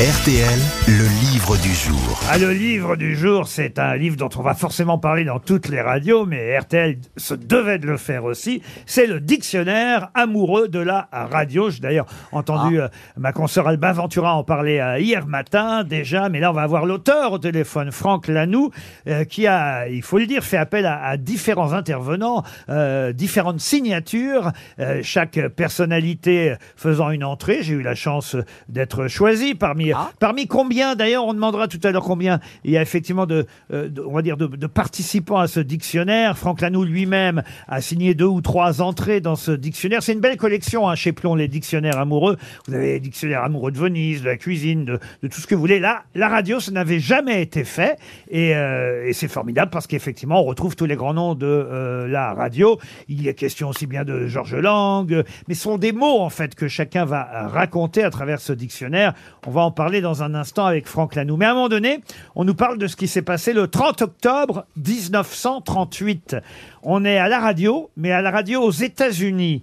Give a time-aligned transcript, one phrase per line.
[0.00, 2.20] RTL, le livre du jour.
[2.28, 5.68] Ah, le livre du jour, c'est un livre dont on va forcément parler dans toutes
[5.68, 8.60] les radios, mais RTL se devait de le faire aussi.
[8.86, 11.70] C'est le dictionnaire amoureux de la radio.
[11.70, 16.40] J'ai d'ailleurs entendu euh, ma consoeur Alba Ventura en parler euh, hier matin déjà, mais
[16.40, 18.72] là on va avoir l'auteur au téléphone, Franck Lanoux,
[19.06, 23.60] euh, qui a, il faut le dire, fait appel à, à différents intervenants, euh, différentes
[23.60, 24.50] signatures,
[24.80, 27.62] euh, chaque personnalité faisant une entrée.
[27.62, 28.36] J'ai eu la chance
[28.68, 29.83] d'être choisi parmi
[30.18, 33.88] parmi combien d'ailleurs on demandera tout à l'heure combien il y a effectivement de, euh,
[33.88, 36.36] de- on va dire de, de participants à ce dictionnaire.
[36.38, 40.02] Franck Lanoux lui-même a signé deux ou trois entrées dans ce dictionnaire.
[40.02, 42.36] C'est une belle collection hein, chez Plon les dictionnaires amoureux.
[42.68, 45.54] Vous avez les dictionnaires amoureux de Venise, de la cuisine, de, de tout ce que
[45.54, 45.78] vous voulez.
[45.80, 47.98] Là, la radio, ça n'avait jamais été fait
[48.30, 52.06] et, euh, et c'est formidable parce qu'effectivement on retrouve tous les grands noms de euh,
[52.08, 52.78] la radio.
[53.08, 56.20] Il y a question aussi bien de Georges Lang, euh, mais ce sont des mots
[56.20, 59.14] en fait que chacun va raconter à travers ce dictionnaire.
[59.46, 61.36] On va en parler dans un instant avec Franck Lanoux.
[61.36, 62.00] Mais à un moment donné,
[62.34, 66.36] on nous parle de ce qui s'est passé le 30 octobre 1938.
[66.82, 69.62] On est à la radio, mais à la radio aux États-Unis.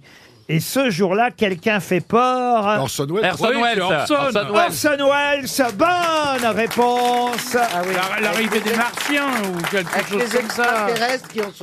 [0.54, 2.66] Et ce jour-là, quelqu'un fait peur.
[2.80, 3.24] Orson Welles.
[3.30, 3.80] Orson Welles.
[3.80, 4.14] Orson.
[4.52, 7.54] Orson Welles, bonne réponse.
[7.54, 10.86] La- L'arrivée des Martiens ou quelque Avec chose les comme ça.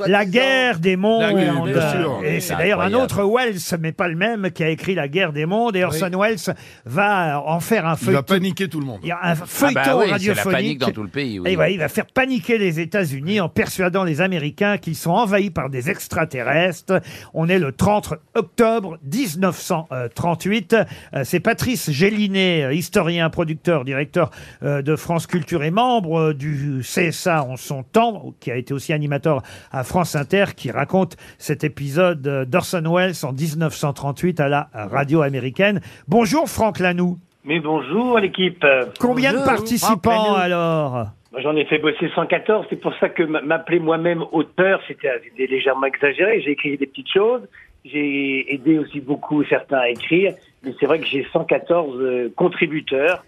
[0.08, 1.22] La guerre des mondes.
[1.22, 2.20] La guerre, bien sûr.
[2.24, 3.04] Et c'est d'ailleurs un incroyable.
[3.04, 5.76] autre Wells, mais pas le même, qui a écrit La guerre des mondes.
[5.76, 6.54] Et Orson Welles
[6.84, 8.22] va en faire un Il va feuilleton.
[8.24, 8.98] paniquer tout le monde.
[9.04, 10.52] Il y a un Ah feuilleton bah oui, c'est la radiophonique.
[10.56, 11.38] panique dans tout le pays.
[11.38, 11.48] Oui.
[11.50, 15.50] Et voilà, il va faire paniquer les États-Unis en persuadant les Américains qu'ils sont envahis
[15.50, 17.00] par des extraterrestres.
[17.34, 20.74] On est le 30 octobre 1938.
[20.74, 20.84] Euh,
[21.24, 24.30] C'est Patrice Gélinet, euh, historien, producteur, directeur
[24.62, 28.92] euh, de France Culture et membre du CSA en son temps, qui a été aussi
[28.92, 35.22] animateur à France Inter, qui raconte cet épisode d'Orson Welles en 1938 à la radio
[35.22, 35.80] américaine.
[36.08, 37.18] Bonjour Franck Lanoux.
[37.44, 38.64] Mais bonjour l'équipe.
[38.98, 41.06] Combien de participants Franck alors?
[41.32, 45.46] Moi, J'en ai fait bosser 114, c'est pour ça que m'appeler moi-même auteur, c'était c'était
[45.46, 46.40] légèrement exagéré.
[46.40, 47.42] J'ai écrit des petites choses,
[47.84, 53.24] j'ai aidé aussi beaucoup certains à écrire, mais c'est vrai que j'ai 114 euh, contributeurs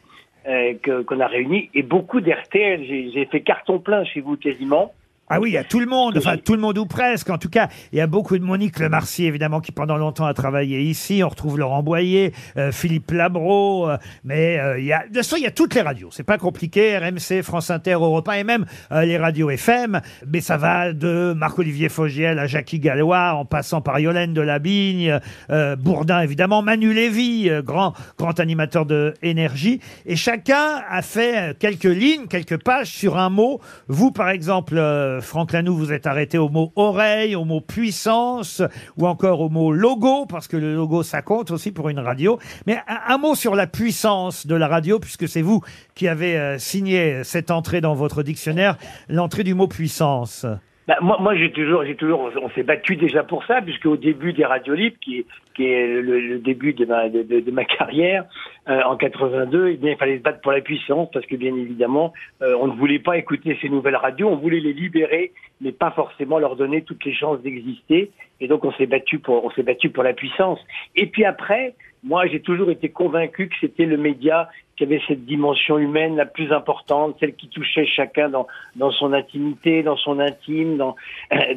[0.47, 0.75] euh,
[1.07, 2.85] qu'on a réunis et beaucoup d'RTL.
[2.85, 4.93] J'ai fait carton plein chez vous quasiment.
[5.29, 7.31] Ah oui, il y a tout le monde, enfin tout le monde ou presque.
[7.31, 10.35] En tout cas, il y a beaucoup de Monique Lemarcier, évidemment, qui pendant longtemps a
[10.35, 11.23] travaillé ici.
[11.25, 15.17] On retrouve Laurent Boyer, euh, Philippe Labro, euh, mais euh, il y a, de toute
[15.19, 16.09] façon, il y a toutes les radios.
[16.11, 20.03] C'est pas compliqué, RMC, France Inter, Europe 1 et même euh, les radios FM.
[20.27, 25.19] Mais ça va de Marc-Olivier Fogiel à Jackie Gallois, en passant par Yolène de Labigne,
[25.51, 29.81] euh, Bourdin, évidemment, Manu Lévy, grand, grand animateur de énergie.
[30.05, 33.61] Et chacun a fait quelques lignes, quelques pages sur un mot.
[33.89, 34.75] Vous, par exemple,
[35.23, 38.63] Franck Lanoux, vous êtes arrêté au mot oreille, au mot puissance,
[38.97, 42.39] ou encore au mot logo, parce que le logo, ça compte aussi pour une radio.
[42.67, 45.63] Mais un, mot sur la puissance de la radio, puisque c'est vous
[45.95, 48.77] qui avez euh, signé cette entrée dans votre dictionnaire,
[49.09, 50.47] l'entrée du mot puissance.
[50.93, 53.97] Bah, moi, moi j'ai toujours, j'ai toujours, on s'est battu déjà pour ça, puisque au
[53.97, 58.27] début des radios libres, qui qui est le, début de ma, de ma carrière,
[58.69, 61.55] euh, en 82, eh bien, il fallait se battre pour la puissance, parce que bien
[61.55, 65.33] évidemment, euh, on ne voulait pas écouter ces nouvelles radios, on voulait les libérer,
[65.63, 68.11] mais pas forcément leur donner toutes les chances d'exister.
[68.41, 70.59] Et donc, on s'est battu pour, on s'est battu pour la puissance.
[70.95, 74.51] Et puis après, moi, j'ai toujours été convaincu que c'était le média
[74.83, 79.13] qui avait cette dimension humaine la plus importante, celle qui touchait chacun dans, dans son
[79.13, 80.97] intimité, dans son intime, dans,
[81.33, 81.55] euh,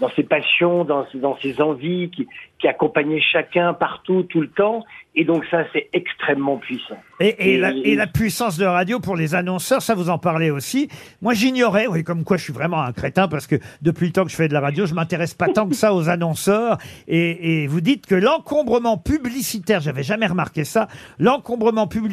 [0.00, 2.28] dans, ses passions, dans, dans ses envies, qui,
[2.60, 4.84] qui accompagnait chacun partout, tout le temps.
[5.16, 6.96] Et donc ça, c'est extrêmement puissant.
[7.20, 10.18] Et, et Et- la, et la puissance de radio pour les annonceurs, ça vous en
[10.18, 10.88] parlez aussi.
[11.22, 14.24] Moi, j'ignorais, oui, comme quoi je suis vraiment un crétin, parce que depuis le temps
[14.24, 16.78] que je fais de la radio, je m'intéresse pas tant que ça aux annonceurs.
[17.06, 20.88] Et, et vous dites que l'encombrement publicitaire, j'avais jamais remarqué ça,
[21.20, 22.04] l'encombrement publicitaire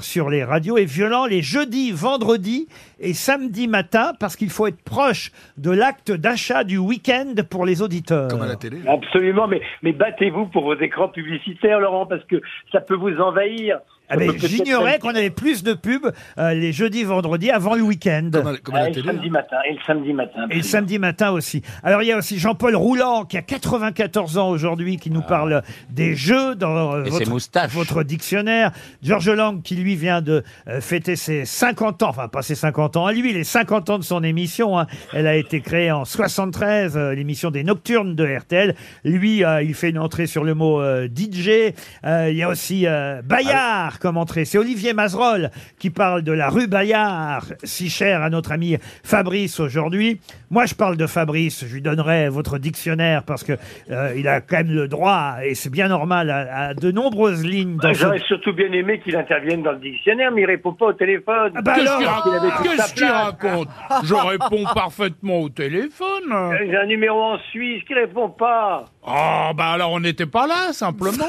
[0.00, 2.66] sur les radios est violent les jeudis, vendredis
[2.98, 7.82] et samedis matin, parce qu'il faut être proche de l'acte d'achat du week-end pour les
[7.82, 8.28] auditeurs.
[8.28, 8.78] Comme à la télé.
[8.86, 12.40] Absolument, mais, mais battez-vous pour vos écrans publicitaires, Laurent, parce que
[12.72, 13.78] ça peut vous envahir.
[14.08, 18.30] Ah, peut-être J'ignorais qu'on avait plus de pubs euh, les jeudis, vendredis avant le week-end.
[18.32, 19.06] Comme à, Ah, et le télé.
[19.06, 20.46] samedi matin, et le samedi matin.
[20.50, 21.62] Et le samedi matin aussi.
[21.82, 25.62] Alors il y a aussi Jean-Paul Roulant qui a 94 ans aujourd'hui qui nous parle
[25.90, 27.72] des jeux dans euh, Et ses votre, moustaches.
[27.72, 28.70] votre dictionnaire.
[29.02, 32.96] Georges Lang qui lui vient de euh, fêter ses 50 ans, enfin pas ses 50
[32.96, 34.78] ans à lui, les 50 ans de son émission.
[34.78, 34.86] hein.
[35.12, 38.74] Elle a été créée en 73, euh, l'émission des Nocturnes de RTL.
[39.04, 41.72] Lui, euh, il fait une entrée sur le mot euh, DJ.
[42.04, 44.44] Euh, il y a aussi euh, Bayard Bayard comme entrée.
[44.44, 49.60] C'est Olivier Mazerolle qui parle de la rue Bayard, si chère à notre ami Fabrice
[49.60, 50.20] aujourd'hui.
[50.50, 51.64] Moi, je parle de Fabrice.
[51.66, 53.52] Je lui donnerai votre dictionnaire parce que
[53.90, 57.44] euh, il a quand même le droit, et c'est bien normal, à, à de nombreuses
[57.44, 60.46] lignes dans Bah, ce- J'aurais surtout bien aimé qu'il intervienne dans le dictionnaire, mais il
[60.46, 61.52] répond pas au téléphone.
[61.54, 63.24] Ah bah Qu'est-ce alors, qu'il il avait raconte, toute Qu'est-ce sa qu'il place.
[63.24, 63.68] raconte
[64.04, 66.32] Je réponds parfaitement au téléphone.
[66.32, 68.84] Euh, J'ai un numéro en Suisse qui répond pas.
[69.08, 71.24] Oh, bah alors on n'était pas là, simplement.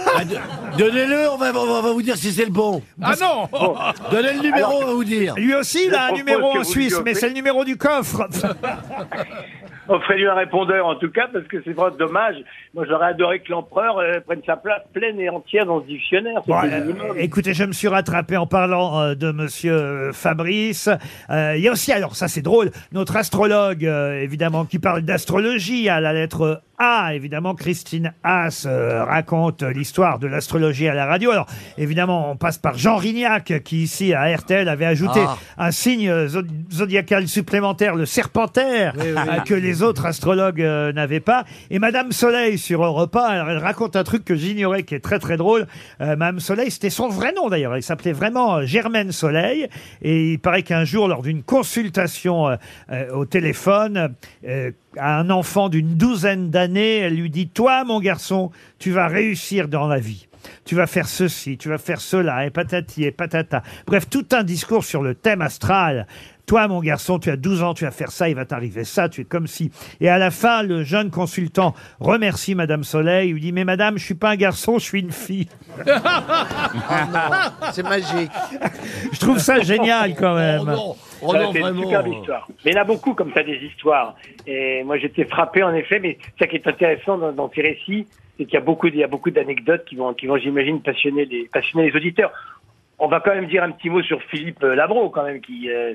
[0.80, 2.82] Donnez-le, on va, on va vous dire si c'est le bon.
[3.02, 3.48] Ah non
[4.12, 5.36] Donnez le numéro, on va vous dire.
[5.36, 7.14] Lui aussi, il a un propose numéro que en vous Suisse, mais offrez.
[7.16, 8.28] c'est le numéro du coffre.
[9.90, 12.36] Offrez-lui un répondeur en tout cas, parce que c'est vraiment dommage.
[12.74, 16.42] Moi, j'aurais adoré que l'empereur euh, prenne sa place pleine et entière dans ce dictionnaire.
[16.46, 17.16] Bon, euh, minimum.
[17.18, 20.90] écoutez, je me suis rattrapé en parlant euh, de Monsieur euh, Fabrice.
[21.30, 25.04] Euh, il y a aussi, alors ça c'est drôle, notre astrologue, euh, évidemment, qui parle
[25.04, 27.14] d'astrologie à la lettre A.
[27.16, 31.32] Évidemment, Christine Haas euh, raconte l'histoire de l'astrologie à la radio.
[31.32, 31.48] Alors,
[31.78, 35.38] évidemment, on passe par Jean Rignac, qui ici à RTL avait ajouté Ah.
[35.58, 39.16] un signe zod- zodiacal supplémentaire, le serpentaire, euh,
[39.46, 41.46] que les autres astrologues euh, n'avaient pas.
[41.72, 45.00] Et Madame Soleil sur Europe 1, alors, elle raconte un truc que j'ignorais, qui est
[45.04, 45.66] très très drôle.
[46.02, 47.76] Euh, Madame Soleil, c'était son vrai nom d'ailleurs.
[47.76, 49.68] Elle s'appelait vraiment euh, Germaine Soleil.
[50.04, 52.56] Et il paraît qu'un jour, lors d'une consultation euh,
[52.92, 54.14] euh, au téléphone,
[54.48, 59.08] euh, à un enfant d'une douzaine d'années, elle lui dit Toi, mon garçon, tu vas
[59.08, 60.28] réussir dans la vie.
[60.66, 63.64] Tu vas faire ceci, tu vas faire cela, et patati et patata.
[63.86, 66.08] Bref, tout un discours sur le thème astral.
[66.48, 69.10] Toi, mon garçon, tu as 12 ans, tu vas faire ça, il va t'arriver ça,
[69.10, 69.70] tu es comme si.
[70.00, 73.98] Et à la fin, le jeune consultant remercie Madame Soleil, il lui dit, mais madame,
[73.98, 75.50] je suis pas un garçon, je suis une fille.
[77.74, 78.32] C'est magique.
[79.12, 80.64] Je trouve ça génial quand Oh même.
[80.64, 82.48] non, oh non, c'est une superbe histoire.
[82.64, 84.16] Mais il y en a beaucoup comme ça des histoires.
[84.46, 88.08] Et moi j'étais frappé en effet, mais ça qui est intéressant dans, dans ces récits,
[88.38, 90.82] c'est qu'il y a beaucoup, il y a beaucoup d'anecdotes qui vont, qui vont, j'imagine,
[90.82, 92.32] passionner les, passionner les auditeurs.
[93.00, 95.70] On va quand même dire un petit mot sur Philippe euh, Labro, quand même, qui,
[95.70, 95.94] euh,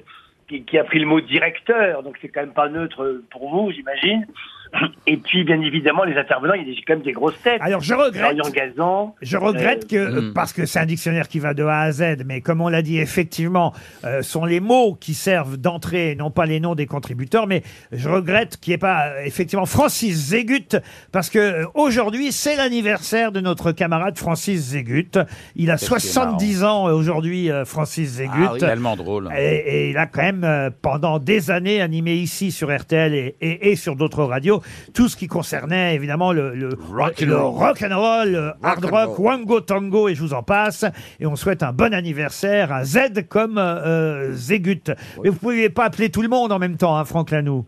[0.48, 4.26] qui, a pris le mot directeur, donc c'est quand même pas neutre pour vous, j'imagine.
[5.06, 7.60] Et puis, bien évidemment, les intervenants, il y a quand même des grosses têtes.
[7.60, 8.34] Alors je regrette.
[8.36, 9.14] Florian Gazan.
[9.20, 12.19] Je regrette que, euh, parce que c'est un dictionnaire qui va de A à Z,
[12.24, 13.72] mais comme on l'a dit, effectivement,
[14.04, 17.62] euh, sont les mots qui servent d'entrée, et non pas les noms des contributeurs, mais
[17.90, 20.76] je regrette qu'il n'y ait pas, euh, effectivement, Francis Zégut,
[21.10, 25.10] parce que euh, aujourd'hui, c'est l'anniversaire de notre camarade Francis Zégut.
[25.56, 28.32] Il a 70 ans euh, aujourd'hui, euh, Francis Zégut.
[28.46, 29.28] Ah oui, tellement drôle.
[29.36, 33.36] Et, et il a quand même, euh, pendant des années, animé ici sur RTL et,
[33.40, 34.61] et- et sur d'autres radios,
[34.94, 37.54] tout ce qui concernait évidemment le, le Rock and le roll.
[37.62, 39.26] rock and roll, le hard and rock, roll.
[39.26, 40.84] wango tango et je vous en passe.
[41.20, 44.82] Et on souhaite un bon anniversaire à Z comme euh, Zégut.
[45.22, 47.64] Mais vous ne pouviez pas appeler tout le monde en même temps, hein, Franck Lanoux.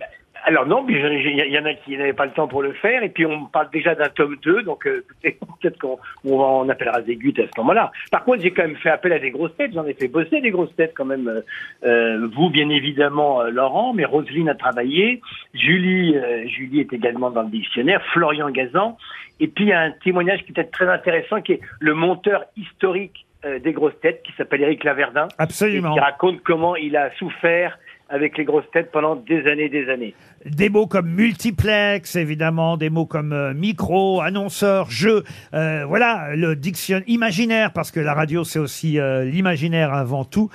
[0.46, 3.02] Alors non, mais il y en a qui n'avaient pas le temps pour le faire,
[3.02, 7.32] et puis on parle déjà d'un tome 2, donc euh, peut-être qu'on on, appellera Zégut
[7.38, 7.90] à ce moment-là.
[8.10, 10.42] Par contre, j'ai quand même fait appel à des grosses têtes, j'en ai fait bosser
[10.42, 11.28] des grosses têtes quand même.
[11.28, 11.40] euh,
[11.84, 15.22] euh, vous, bien évidemment, euh, Laurent, mais Roselyne a travaillé,
[15.54, 18.98] Julie, euh, Julie est également dans le dictionnaire, Florian Gazan,
[19.40, 21.94] et puis il y a un témoignage qui est peut-être très intéressant, qui est le
[21.94, 25.92] monteur historique euh, des grosses têtes, qui s'appelle Éric Laverdun, et Absolument.
[25.92, 27.78] qui raconte comment il a souffert
[28.08, 30.14] avec les grosses têtes pendant des années des années.
[30.44, 35.24] Des mots comme multiplex, évidemment, des mots comme euh, micro, annonceur, jeu.
[35.54, 40.50] Euh, voilà, le dictionnaire imaginaire, parce que la radio, c'est aussi euh, l'imaginaire avant tout.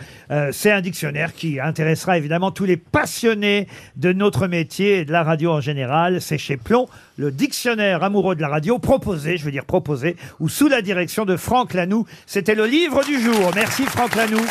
[0.51, 5.23] C'est un dictionnaire qui intéressera évidemment tous les passionnés de notre métier et de la
[5.23, 6.21] radio en général.
[6.21, 6.87] C'est chez Plomb,
[7.17, 11.25] le dictionnaire amoureux de la radio, proposé, je veux dire proposé, ou sous la direction
[11.25, 12.05] de Franck Lanoux.
[12.27, 13.51] C'était le livre du jour.
[13.55, 14.45] Merci Franck Lanoux.